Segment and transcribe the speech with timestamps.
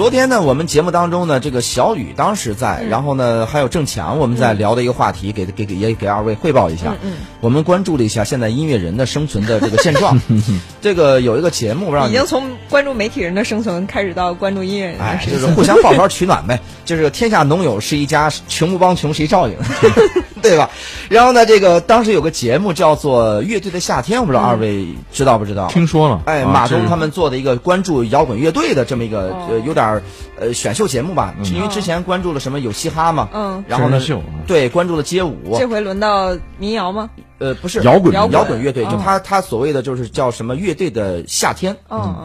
[0.00, 6.94] 昨天呢，我们节目当中呢，这个小雨当时在，然后呢，还有郑强，我们在聊的一个话题，给给给也给二位汇报一下。
[7.02, 7.12] 嗯
[7.42, 10.18] 我们关注了一下现在音乐人的生存的这个现状。
[10.80, 16.60] 这个有一个节目让已经从关注媒体人的生存开始到关注音乐人哎，就是互相抱团取暖呗。
[16.86, 19.56] 就是天下农友是一家，穷不帮穷谁照应，
[20.42, 20.70] 对吧？
[21.08, 25.66] 然后呢，这个当时有个节目叫做《乐队的夏天》，我不知道二位知道不知道？
[25.68, 30.02] 听说了，哎，啊马东他们做的一个关注摇滚乐队的这么一个哦呃，有点儿
[30.38, 33.64] 呃选秀节目吧，因为之前关注了什么有嘻哈嘛，嗯。
[33.68, 34.00] 然后呢
[34.46, 37.10] 对，关注了街舞，这回轮到民谣吗？
[37.40, 41.74] 呃，不是摇滚摇滚乐队，就哦他他所谓的就是叫什么乐队的夏天，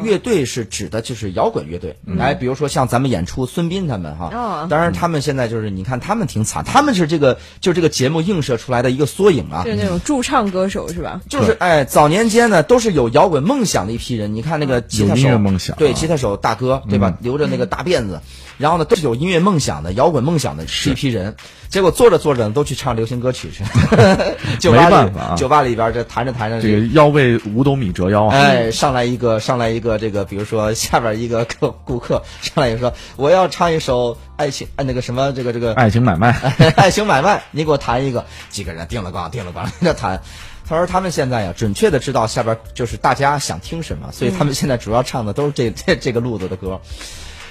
[0.04, 11.22] 乐队是指的就是摇滚乐队，哎，比如说像咱们演出孙斌他们哈哦，当然他们现在就是你看他们挺惨，他们是这个就这个节目映射出来的一个缩影啊，就是那种驻唱歌手是吧？
[11.30, 14.36] 就是哎，早年间呢都是有摇滚梦想的一批人。
[14.36, 17.18] 你看那个吉他手，音乐梦想对啊吉他手大哥，对吧？
[17.22, 18.20] 留着那个大辫子，
[18.58, 21.36] 然后呢都是有音乐梦想的、摇滚梦想的是一批人。
[21.70, 23.64] 结果做着做着呢都去唱流行歌曲去，
[24.60, 28.36] 酒吧里没办法啊酒吧里边这弹着弹着这个腰为五斗米折腰啊。
[28.36, 36.32] 哎，上来一个，上来一个，这个，比如说下边一个客顾客上来就说，我要唱一首爱情，哎，那个什么，这个这个爱情买卖，
[36.78, 40.22] 爱情买卖，你给我弹一个，几个人定了光，定了光 那弹。
[40.68, 46.82] 他说他们现在呀，准确的知道下边就是大家想听什么，所以他们现在主要唱的都是这这这个路子的歌。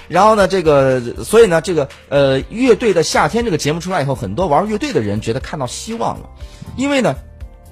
[0.07, 6.29] 然后呢，这个所以呢，这个呃，乐队的夏天这个节目出来以后，很多玩乐队的人觉得看到希望了，
[6.75, 7.15] 因为呢，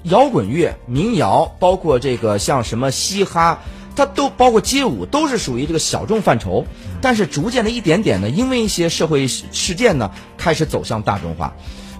[0.04, 3.60] 摇滚乐、民谣，包括这个像什么嘻哈，
[3.96, 6.66] 它都包括街舞，都是属于这个小众范畴。
[7.00, 11.54] 但是逐渐的一点点呢，因为一些社会事事件呢，开始走向大众化。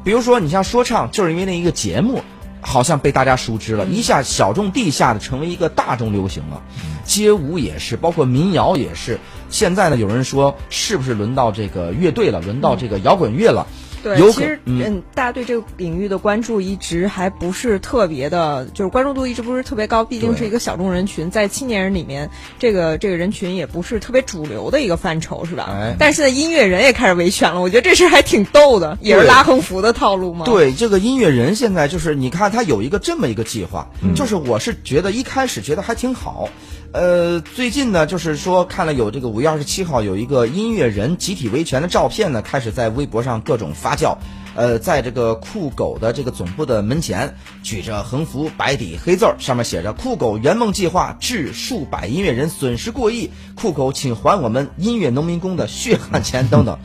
[0.04, 2.20] 比如说，你像说唱，就是因为那一个节目，
[2.60, 6.62] 好像被大家熟知了，一下小众地下的成为一个大众流行了。
[7.06, 9.18] 街舞也是，包括民谣也是。
[9.48, 13.66] 现在呢，有人说是不是轮到这个乐队了，轮到这个摇滚乐了？
[14.04, 22.28] 对，有其实嗯嗯，大家对这个领域的关注一直还不是特别的，就是关注度一直不是特别高，毕竟是一个小众人群，在青年人里面，
[22.58, 25.70] 这个这个人群也不是特别主流的一个范畴，是吧？
[25.70, 36.50] 哎但是现在音乐人也开始维权了，我觉得这事儿还挺逗的，也是拉横幅的套路嘛。，对，这个音乐人现在就是，你看他有一个这么一个计划，就是我是觉得一开始觉得还挺好，
[36.94, 44.16] 呃，最近呢，就是说看了有这个五月二十七号有一个音乐人集体维权的照片呢，开始在微博上各种发酵。
[44.54, 47.34] 呃，在这个酷狗的这个总部的门前，
[47.64, 56.78] 举着横幅，白底黑字，上面写着“酷狗圆梦计划致数百音乐人损失过亿，酷狗请还我们音乐农民工的血汗钱”等等。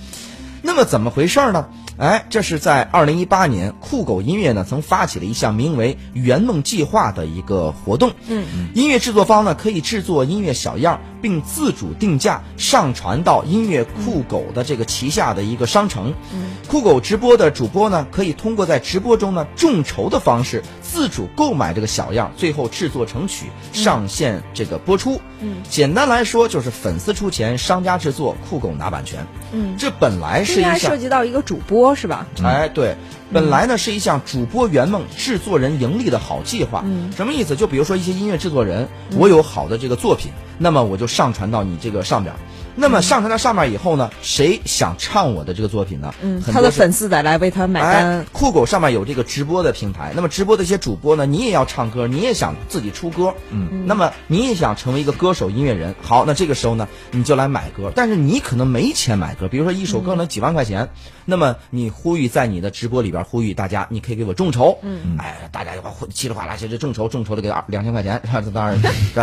[0.63, 1.67] 那么怎么回事呢？
[1.99, 8.13] 哎，这是在二零一八年，酷狗音乐呢曾发起了一项名为“圆梦计划”的一个活动。
[8.29, 16.13] 嗯，音乐制作方呢可以制作音乐小样，并自主定价，上传到音乐酷狗的这个旗下的一个商城。
[16.33, 25.19] 嗯，酷狗直播的主播呢可以通过在直播中呢众筹的方式，自主购买这个小样，最后制作成曲，上线这个播出。
[25.41, 29.25] 嗯，简单来说就是粉丝出钱，商家制作，酷狗拿版权。
[29.51, 32.27] 嗯，这本来是一项涉及到一个主播是吧？
[32.43, 32.95] 哎，对，
[33.31, 36.83] 本来呢是一项主播圆梦、制作人盈利的好计划。
[36.85, 37.55] 嗯什么意思？
[37.55, 38.87] 就比如说一些音乐制作人，
[39.17, 42.37] 我有好的这个作品，那么我就上传到你这个上边儿。
[42.79, 46.13] 那么上传到上面以后呢，谁想唱我的这个作品呢？
[46.21, 60.89] 嗯，他的粉丝得来为他买哎单。，酷狗上面有这个直播的平台，那么直播的一些主播呢，你也要唱歌，你也想自己出歌，嗯，那么你也想成为一个歌手、音乐人，好，那这个时候呢，你就来买歌，但是你可能没钱买歌，比如说一首歌能几万块钱，
[61.25, 68.21] 那么你呼吁在你的直播里边呼吁大家，你可以给我众筹，嗯，哎，大家就稀里哗啦，这这众筹众筹的给二两千块钱，
[68.53, 68.79] 当 然？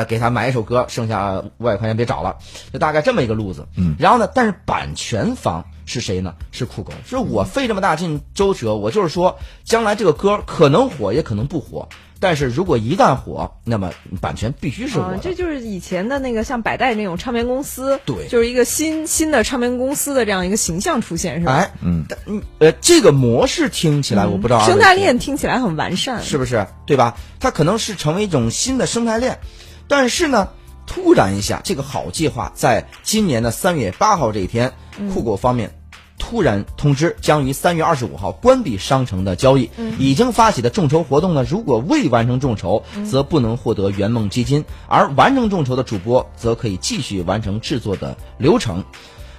[0.07, 2.37] 给他买一首歌，剩下五百块钱别找了，
[2.73, 5.65] 就大概这么一个路子，嗯，然后呢，但是版权方。
[5.89, 6.35] 是谁呢？
[6.51, 6.93] 是酷狗。
[7.09, 11.89] 是我费这么大劲周折，我就是说，将来这个歌可能火，也可能不火。
[12.19, 21.53] 但是如果一旦火，那么版权必须是我的。，啊这就是以前的那个像百代那种唱片公司，对就是一个新新的唱片公司的这样一个形象出现，是吧？
[21.53, 26.67] 哎，嗯，嗯，呃，这个模式听起来我不知道生态链听起来很完善，是不是？
[26.85, 27.17] 对吧？
[27.39, 29.39] 它可能是成为一种新的生态链，
[29.87, 30.49] 但是呢，
[30.87, 34.73] 突然一下，这个好计划在今年的三月八号这一天，
[35.13, 35.71] 酷狗方面。
[36.19, 39.71] 突然通知，将于三月二十五号关闭商城的交易。
[39.99, 48.83] 已经发起的众筹活动呢，如果未完成众筹，则不能获得圆梦基金；而完成众筹的主播，则可以继续完成制作的流程。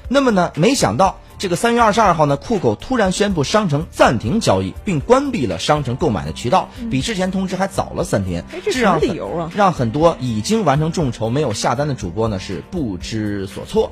[0.07, 8.59] 那么呢，没想到这个三月二十二号呢，酷狗突然宣布商城暂停交易，并关闭了商城购买的渠道，比之前通知还早了三天哎。
[8.63, 13.91] 这什么理由啊让很多已经完成众筹没有下单的主播呢是不知所措。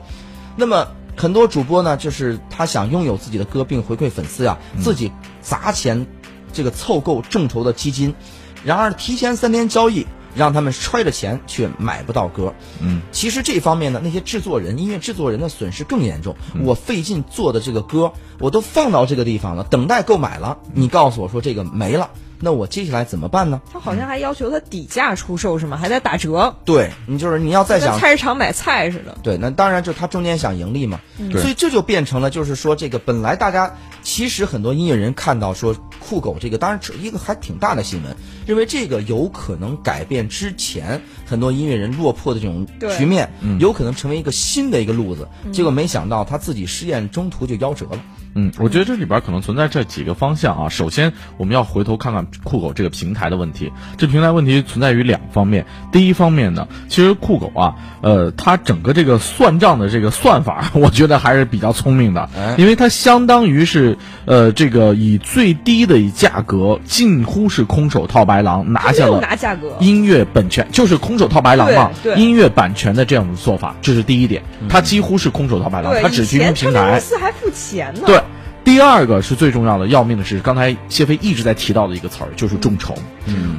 [0.56, 6.07] 那么很多主播呢，就是他想拥有自己的歌并回馈粉丝呀，自己砸钱
[6.51, 8.15] 这个凑够众筹的基金，
[8.63, 10.07] 然而提前三天交易。
[10.35, 16.35] 让他们揣着钱却买不到歌，嗯，其实这方面呢，那些制作人、音乐制作人的损失更严重。
[16.63, 22.09] 我费劲做的这个歌，我都放到这个地方了，等待购买了，你告诉我说这个没了。
[22.37, 23.61] 那我接下来怎么办呢？
[23.71, 25.77] 他好像还要求他底价出售是吗？
[25.77, 26.53] 还在打折？
[26.65, 29.17] 对你就是你要再想菜市场买菜似的。
[29.23, 30.99] 对，那当然就他中间想盈利嘛，
[31.31, 33.73] 所以这就变成了就是说这个本来大家
[34.03, 35.73] 其实很多音乐人看到说
[36.07, 38.15] 酷狗这个，当然是一个还挺大的新闻，
[38.45, 42.67] 认为这个有可能改变之前很多音乐人落魄的这种
[42.97, 43.29] 局面，
[43.59, 45.27] 有可能成为一个新的一个路子。
[45.51, 47.99] 结果没想到他自己试验中途就夭折了。
[48.37, 50.67] 嗯，我觉得这里边可能存在这几个方向啊。
[50.67, 53.71] 首先，我们要回头看看酷狗这个平台的问题。
[53.97, 55.65] 这平台问题存在于两方面。
[55.89, 74.44] 第一方面呢，其实酷狗啊，呃，它整个这个算账的这个算法，我觉得还是比较聪明的，因为它相当于是呃，这个以最低的价格，近乎是空手套白狼拿下了拿价格音乐本权，就是空手套白狼嘛，音乐版权的这样的做法，这是第一点。
[74.69, 78.01] 它几乎是空手套白狼，它只提供平台，公司还付钱呢。
[78.06, 78.21] 对。
[78.63, 82.95] 第二个是最重要的、要命的是，刚才谢飞一直在提到的一个词儿，就是众筹。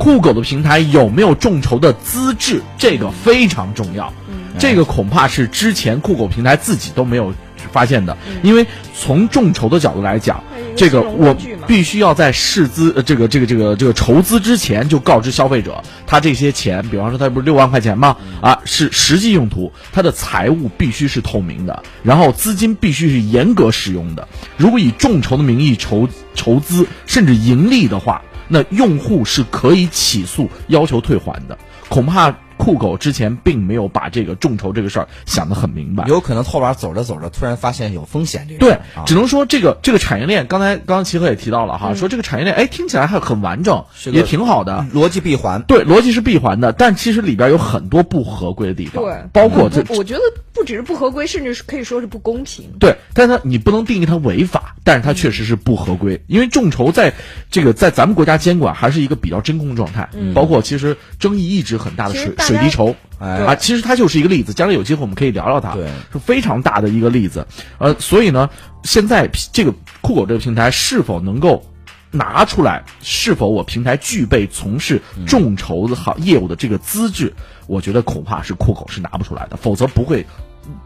[0.01, 2.61] 酷狗的平台有没有众筹的资质？
[2.77, 4.13] 这个非常重要。
[4.59, 7.33] 这个恐怕是之前酷狗平台自己都没有
[7.73, 10.43] 发现的，因为从众筹的角度来讲。
[10.77, 11.35] 这个我
[11.67, 18.15] 必须要在试资呃这个这个这个这个筹资之前就告知消费者，他这些钱，比方说他不是六万块钱吗？
[18.43, 24.29] 啊，是实际用途，他的财务必须是透明的，然后资金必须是严格使用的。
[24.59, 31.57] 如果以众筹的名义筹筹资，甚至盈利的话，那用户是可以起诉要求退还的，
[31.89, 32.37] 恐怕。
[32.67, 38.45] 酷狗之前并没有把这个众筹这个事儿想得很明白，有可能后边走着走着突然发现有风险。
[38.49, 38.77] 这个对，
[39.07, 45.63] 只能说这个这个产业链，刚才刚刚齐哥也提到了哈，说这个产业链哎听起来还很完整，也挺好的，逻辑闭环。
[45.63, 50.21] 对，逻辑是闭环的，但其实里边有很多不合规的地方，对，包括这，我觉得
[50.57, 52.65] 不只是不合规，甚至是可以说是不公平。
[52.81, 57.13] 对，但它你不能定义它违法，但是它确实是不合规，因为众筹在
[57.51, 62.97] 这个在咱们国家监管还是一个比较真空状态，包括其实争议一直很大的水水滴筹。
[63.19, 65.75] 啊，其实它就是一个例子，将来有机会我们可以聊聊它，
[66.13, 67.47] 是非常大的一个例子。
[67.79, 68.51] 呃，所以呢，
[68.83, 71.65] 现在这个酷狗这个平台是否能够
[72.11, 77.33] 拿出来，是否我平台具备从事众筹的行业务的这个资质，
[77.67, 80.27] 我觉得恐怕是酷狗是拿不出来的，否则不会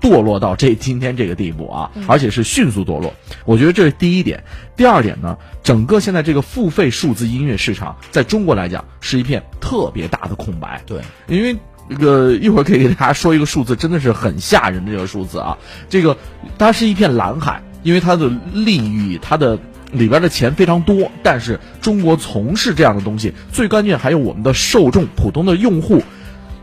[0.01, 3.15] 堕落到这今天这个地步啊，而且是迅速堕落。
[3.45, 4.43] 我觉得这是第一点。
[4.77, 10.83] 第二点呢，整个现在这个付费数字音乐市场，在中国来讲是一片特别大的空白。
[10.87, 11.57] 对，因为。
[11.89, 15.59] 这个一会儿可以给大家说一个数字，真的是很吓人的这个数字啊！
[15.89, 16.17] 这个
[16.57, 19.59] 它是一片蓝海，因为它的利益，它的
[19.91, 21.11] 里边的钱非常多。
[21.25, 26.01] 但是中国从事这样的东西，最关键还有我们的受众，普通的用户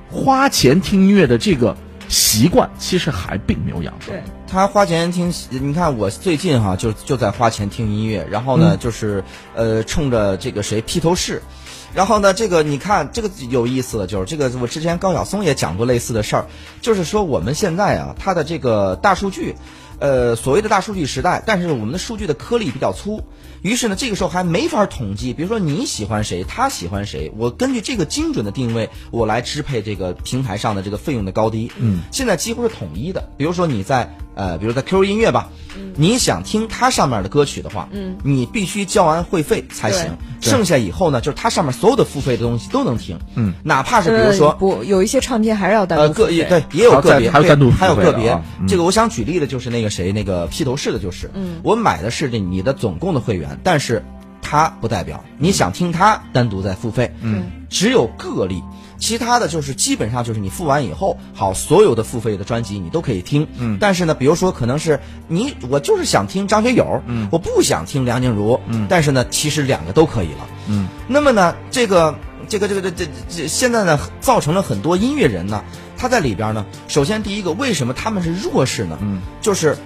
[0.10, 1.76] 花钱听音乐的这个
[2.08, 4.14] 习惯，其实还并没有养成。
[4.14, 9.24] 对他花钱听，你看我最近哈就就在花钱听音乐，然后呢就是
[9.56, 11.42] 呃冲着这个谁披头士。
[11.94, 16.46] 然后呢，这个你看，这个有意思的就是这个，我之前高晓松也讲过类似的事儿，
[16.82, 19.56] 就是说我们现在啊，他的这个大数据，
[20.00, 23.24] 呃，所谓的大数据时代，但是我们的数据的颗粒比较粗，
[23.62, 31.72] 于是呢，这个时候还没法统计，比如说你喜欢谁，他喜欢谁，我根据这个精准的定位，我来支配这个平台上的这个费用的高低。
[31.78, 35.50] 嗯，现在几乎是统一的，比如说你在呃，比如在 QQ 音乐吧。
[35.96, 40.18] 你想听它上面的歌曲的话，嗯，你必须交完会费才行。
[40.42, 48.42] 剩下以后呢，就是它上面所有的付费的东西都能听，嗯，哪怕是比如说不有一些唱片还是要单独呃个对也有个别还有单独还有个别。
[48.68, 51.30] 这个我想举例的就是那个谁那个披头士的，就是。
[51.34, 54.04] 嗯，我买的是这你的总共的会员，但是
[54.42, 58.64] 它不代表你想听它单独在付费，嗯，只有个例。
[59.00, 63.48] 其他的就是基本上就是你付完以后，好，所有的付费的专辑你都可以听。
[63.60, 70.48] 嗯，但是呢，比如说可能是你我就是想听张学友，嗯，我不想听梁静茹，嗯，但是呢，其实两个都可以了。
[70.68, 72.18] 嗯，那么呢，这个
[72.48, 75.64] 这个这个这这这现在呢，造成了很多音乐人呢，
[75.98, 78.98] 他在里边呢，首先第一个，为什么他们是弱势呢？
[79.02, 79.78] 嗯，就是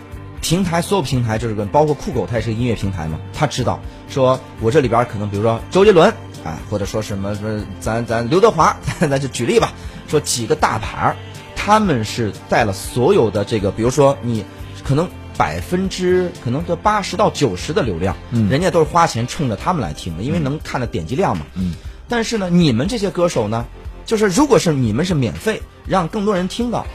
[0.42, 3.80] 平台所有平台就是跟包括酷狗，它也是音乐平台嘛，他知道
[4.10, 6.14] 说我这里边可能比如说周杰伦。
[6.44, 9.74] 啊，或者说什么什么，咱咱刘德华，咱就举例吧，
[10.08, 11.16] 说几个大牌儿，
[11.56, 14.44] 他们是带了所有的这个，比如说你
[14.84, 21.76] 可能百分之可能这八十到九十的流量，嗯，人家都是花钱冲着他们来听的，因为能看的点击量嘛，嗯，
[22.12, 23.66] 但是呢，你们这些歌手呢，
[24.06, 26.86] 就是如果是你们是免费让更多人听到，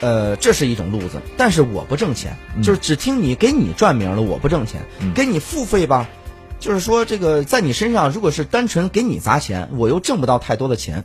[0.00, 4.82] 呃，这是一种路子，但是我不挣钱，就是只听你给你赚名了，我不挣钱，
[5.14, 6.06] 给你付费吧，
[6.60, 11.02] 就是说这个在你身上，如果是单纯给你砸钱，我又挣不到太多的钱。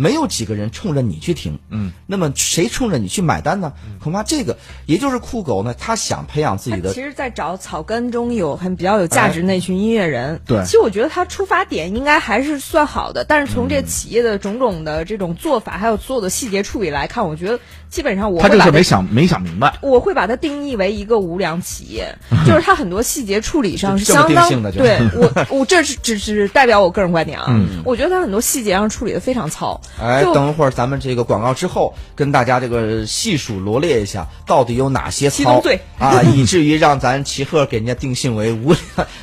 [0.00, 3.70] 没有几个人冲着你去听，嗯，那么谁冲着你去买单呢？
[4.02, 6.94] 恐怕这个，也就是酷狗呢，他想培养自己的。
[6.94, 10.40] 其实，在找草根中有很比较有价值那群音乐人。
[10.46, 19.76] 对，其实我觉得他出发点应该还是算好的，但是从这企业的种种的这种做法，还有所有的细节处理来看，我觉得基本上我他就是没想没想明白。
[19.82, 22.16] 我会把它定义为一个无良企业，
[22.48, 24.48] 就是他很多细节处理上是相当。
[24.72, 27.54] 对我，我这是只是代表我个人观点啊。
[27.84, 29.78] 我觉得他很多细节上处理的非常糙。
[29.98, 35.60] 哎，等会儿咱们这个广告之后，跟大家这个细数罗列一下，到底有哪些操
[35.98, 38.74] 啊， 以至于让咱齐贺给人家定性为无。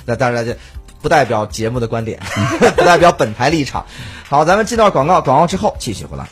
[0.06, 0.58] 那当然这
[1.02, 2.20] 不代表节目的观点，
[2.76, 3.86] 不代表本台立场。
[4.28, 6.28] 好，咱们进到广告，广告之后继续回来。